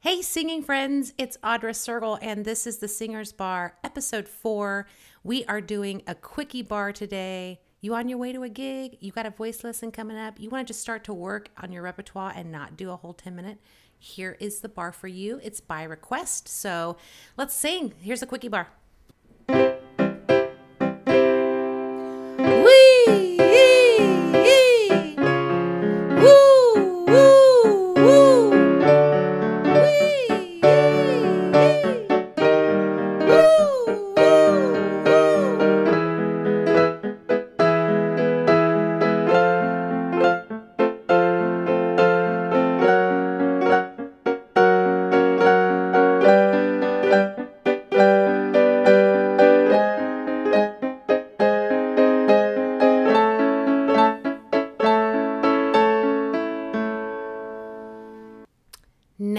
Hey, 0.00 0.22
singing 0.22 0.62
friends, 0.62 1.12
it's 1.18 1.36
Audra 1.38 1.72
Sergel, 1.72 2.20
and 2.22 2.44
this 2.44 2.68
is 2.68 2.78
the 2.78 2.86
Singer's 2.86 3.32
Barre, 3.32 3.72
episode 3.82 4.28
four. 4.28 4.86
We 5.24 5.44
are 5.46 5.60
doing 5.60 6.02
a 6.06 6.14
quickie 6.14 6.62
barre 6.62 6.92
today. 6.92 7.58
You 7.80 7.96
on 7.96 8.08
your 8.08 8.16
way 8.16 8.32
to 8.32 8.44
a 8.44 8.48
gig? 8.48 8.98
You 9.00 9.10
got 9.10 9.26
a 9.26 9.30
voice 9.30 9.64
lesson 9.64 9.90
coming 9.90 10.16
up? 10.16 10.38
You 10.38 10.50
want 10.50 10.68
to 10.68 10.72
just 10.72 10.82
start 10.82 11.02
to 11.04 11.12
work 11.12 11.48
on 11.60 11.72
your 11.72 11.82
repertoire 11.82 12.32
and 12.36 12.52
not 12.52 12.76
do 12.76 12.92
a 12.92 12.96
whole 12.96 13.12
10 13.12 13.34
minute? 13.34 13.58
Here 13.98 14.36
is 14.38 14.60
the 14.60 14.68
bar 14.68 14.92
for 14.92 15.08
you. 15.08 15.40
It's 15.42 15.60
by 15.60 15.82
request. 15.82 16.46
So 16.46 16.96
let's 17.36 17.52
sing. 17.54 17.94
Here's 18.00 18.22
a 18.22 18.26
quickie 18.26 18.46
barre. 18.46 18.68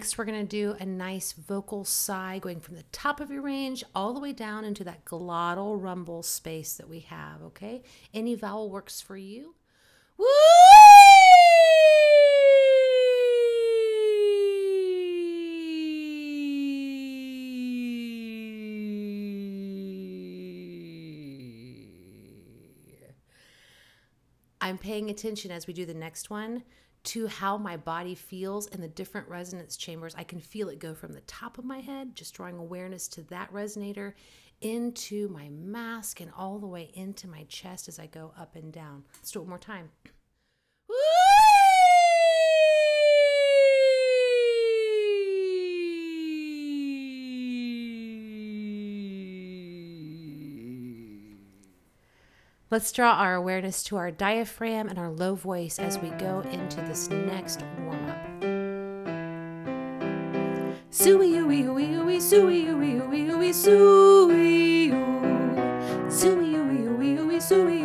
Next, 0.00 0.16
we're 0.16 0.24
to 0.24 0.44
do 0.44 0.76
a 0.80 0.86
nice 0.86 1.32
vocal 1.32 1.84
sigh 1.84 2.38
going 2.38 2.58
from 2.58 2.74
the 2.74 2.84
top 2.84 3.20
of 3.20 3.30
your 3.30 3.42
range 3.42 3.84
all 3.94 4.14
the 4.14 4.18
way 4.18 4.32
down 4.32 4.64
into 4.64 4.82
that 4.84 5.04
glottal 5.04 5.78
rumble 5.78 6.22
space 6.22 6.72
that 6.78 6.88
we 6.88 7.00
have, 7.00 7.42
okay? 7.42 7.82
Any 8.14 8.34
vowel 8.34 8.70
works 8.70 9.02
for 9.02 9.18
you. 9.18 9.56
Woo! 10.16 10.26
I'm 24.62 24.78
paying 24.78 25.10
attention 25.10 25.50
as 25.50 25.66
we 25.66 25.74
do 25.74 25.84
the 25.84 25.92
next 25.92 26.30
one 26.30 26.62
to 27.02 27.26
how 27.26 27.56
my 27.56 27.76
body 27.76 28.14
feels 28.14 28.66
and 28.68 28.82
the 28.82 28.88
different 28.88 29.28
resonance 29.28 29.76
chambers. 29.76 30.14
I 30.16 30.24
can 30.24 30.40
feel 30.40 30.68
it 30.68 30.78
go 30.78 30.94
from 30.94 31.12
the 31.12 31.20
top 31.22 31.58
of 31.58 31.64
my 31.64 31.80
head, 31.80 32.14
just 32.14 32.34
drawing 32.34 32.58
awareness 32.58 33.08
to 33.08 33.22
that 33.24 33.52
resonator, 33.52 34.14
into 34.60 35.28
my 35.28 35.48
mask, 35.48 36.20
and 36.20 36.30
all 36.36 36.58
the 36.58 36.66
way 36.66 36.90
into 36.94 37.26
my 37.26 37.44
chest 37.44 37.88
as 37.88 37.98
I 37.98 38.06
go 38.06 38.32
up 38.38 38.56
and 38.56 38.72
down. 38.72 39.04
Let's 39.16 39.30
do 39.30 39.38
it 39.38 39.42
one 39.42 39.48
more 39.48 39.58
time. 39.58 39.90
Let's 52.72 52.92
draw 52.92 53.14
our 53.14 53.34
awareness 53.34 53.82
to 53.84 53.96
our 53.96 54.12
diaphragm 54.12 54.88
and 54.88 54.96
our 54.96 55.10
low 55.10 55.34
voice 55.34 55.80
as 55.80 55.98
we 55.98 56.10
go 56.10 56.38
into 56.52 56.80
this 56.82 57.10
next 57.10 57.64
warm 57.80 58.08
up. 58.08 58.16
Suey, 60.92 61.32
ooey, 61.32 61.64
ooey, 61.64 62.20
suey, 62.20 62.66
ooey, 62.66 63.00
ooey, 63.02 63.52
suey, 63.52 64.90
ooey, 64.92 66.12
suey, 66.12 66.54
ooey, 66.54 67.42
suey, 67.42 67.79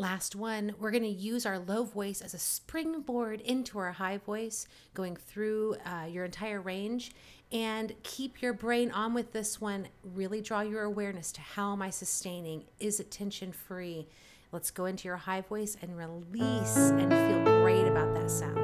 Last 0.00 0.34
one, 0.34 0.74
we're 0.78 0.92
going 0.92 1.02
to 1.02 1.10
use 1.10 1.44
our 1.44 1.58
low 1.58 1.84
voice 1.84 2.22
as 2.22 2.32
a 2.32 2.38
springboard 2.38 3.42
into 3.42 3.78
our 3.78 3.92
high 3.92 4.16
voice, 4.16 4.66
going 4.94 5.14
through 5.14 5.76
uh, 5.84 6.06
your 6.06 6.24
entire 6.24 6.58
range. 6.58 7.12
And 7.52 7.92
keep 8.02 8.40
your 8.40 8.54
brain 8.54 8.90
on 8.92 9.12
with 9.12 9.32
this 9.32 9.60
one. 9.60 9.88
Really 10.02 10.40
draw 10.40 10.62
your 10.62 10.84
awareness 10.84 11.30
to 11.32 11.42
how 11.42 11.74
am 11.74 11.82
I 11.82 11.90
sustaining? 11.90 12.64
Is 12.78 12.98
it 12.98 13.10
tension 13.10 13.52
free? 13.52 14.08
Let's 14.52 14.70
go 14.70 14.86
into 14.86 15.06
your 15.06 15.18
high 15.18 15.42
voice 15.42 15.76
and 15.82 15.94
release 15.98 16.76
and 16.76 17.12
feel 17.12 17.60
great 17.60 17.86
about 17.86 18.14
that 18.14 18.30
sound. 18.30 18.58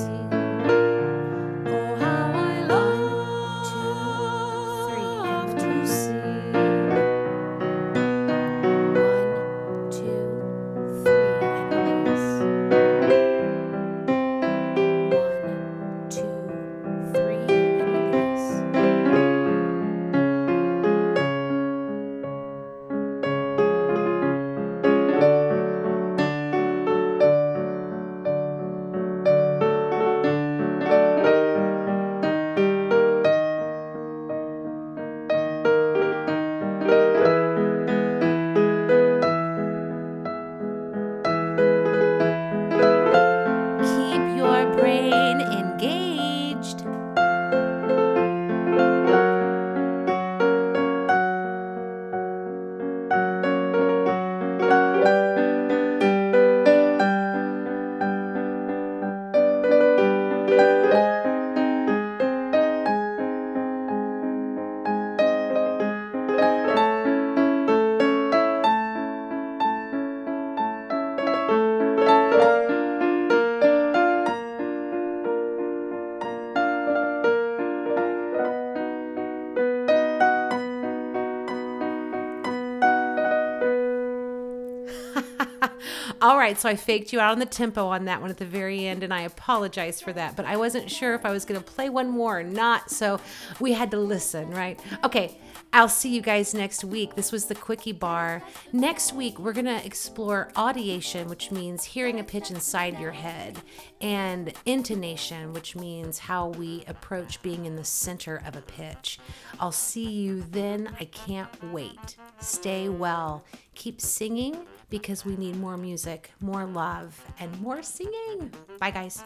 All 86.23 86.39
right, 86.39 86.59
so 86.59 86.69
I 86.69 86.77
faked 86.77 87.13
you 87.13 87.21
out 87.21 87.33
on 87.33 87.39
the 87.39 87.47
tempo 87.47 87.87
on 87.87 88.05
that 88.07 88.21
one 88.21 88.31
at 88.31 88.39
the 88.39 88.47
very 88.47 88.87
end, 88.87 89.03
and 89.03 89.13
I 89.13 89.23
apologize 89.23 90.01
for 90.01 90.13
that, 90.13 90.37
but 90.37 90.47
I 90.47 90.57
wasn't 90.57 90.91
sure 90.91 91.15
if 91.15 91.25
I 91.25 91.31
was 91.31 91.45
going 91.45 91.61
to 91.61 91.65
play 91.67 91.89
one 91.89 92.11
more 92.11 92.41
or 92.41 92.45
not, 92.45 92.91
so 92.91 93.21
we 93.61 93.73
had 93.73 93.91
to 93.93 93.99
listen, 93.99 94.51
right? 94.51 94.79
Okay, 95.03 95.39
I'll 95.73 95.89
see 95.89 96.15
you 96.15 96.21
guys 96.21 96.55
next 96.55 96.85
week. 96.85 97.17
This 97.17 97.33
was 97.33 97.47
the 97.47 97.55
Quickie 97.55 97.93
Barre. 97.93 98.43
Next 98.73 99.13
week, 99.13 99.39
we're 99.39 99.53
going 99.53 99.65
to 99.65 99.85
explore 99.85 100.51
audiation, 100.55 101.27
which 101.27 101.51
means 101.51 101.85
hearing 101.85 102.21
a 102.21 102.25
pitch 102.25 102.51
inside 102.51 102.99
your 102.99 103.13
head, 103.13 103.61
and 104.01 104.53
intonation, 104.67 105.53
which 105.53 105.75
means 105.75 106.19
how 106.19 106.49
we 106.49 106.85
approach 106.87 107.43
being 107.43 107.67
in 107.67 107.77
the 107.77 107.85
center 107.85 108.43
of 108.47 108.57
a 108.57 108.63
pitch. 108.63 109.19
I'll 109.59 109.73
see 109.73 110.09
you 110.09 110.43
then. 110.43 110.95
I 111.01 111.07
can't 111.07 111.73
wait. 111.73 112.17
Stay 112.39 112.89
well 112.89 113.45
Keep 113.75 114.01
singing 114.01 114.67
because 114.89 115.25
we 115.25 115.37
need 115.37 115.57
more 115.57 115.77
music, 115.77 116.31
more 116.41 116.65
love, 116.65 117.23
and 117.39 117.61
more 117.61 117.83
singing. 117.83 118.53
Bye, 118.79 118.91
guys. 118.91 119.23